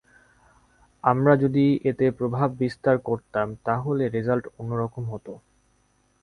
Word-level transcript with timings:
আমরা 1.03 1.33
যদি 1.35 1.65
এতে 1.83 2.05
প্রভাব 2.11 2.49
বিস্তার 2.57 2.95
করতাম, 2.99 3.47
তাহলে 3.65 4.03
রেজাল্ট 4.07 4.45
অন্য 4.59 4.71
রকম 4.75 5.03
হতো। 5.13 5.33